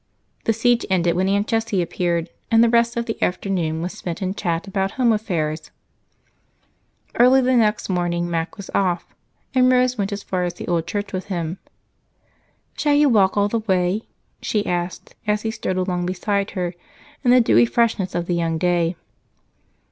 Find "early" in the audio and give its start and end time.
7.19-7.39